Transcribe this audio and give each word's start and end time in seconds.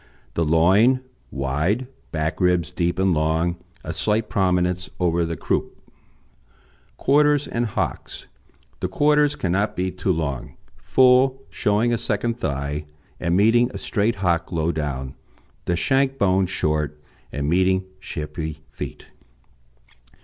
The 0.33 0.43
loin 0.43 1.01
wide, 1.29 1.85
back 2.11 2.41
ribs 2.41 2.71
deep 2.71 2.97
and 2.97 3.13
long, 3.13 3.57
a 3.83 3.93
slight 3.93 4.29
prominence 4.29 4.89
over 4.99 5.23
the 5.23 5.37
croup. 5.37 5.77
QUARTERS 6.97 7.47
AND 7.47 7.67
HOCKS 7.67 8.25
The 8.79 8.87
quarters 8.87 9.35
cannot 9.35 9.75
be 9.75 9.91
too 9.91 10.11
long, 10.11 10.57
full, 10.75 11.43
showing 11.51 11.93
a 11.93 11.99
second 11.99 12.39
thigh, 12.39 12.85
and 13.19 13.37
meeting 13.37 13.69
a 13.69 13.77
straight 13.77 14.15
hock 14.15 14.51
low 14.51 14.71
down, 14.71 15.13
the 15.65 15.75
shank 15.75 16.17
bone 16.17 16.47
short, 16.47 16.99
and 17.31 17.47
meeting 17.47 17.85
shapely 17.99 18.63
feet. 18.71 19.05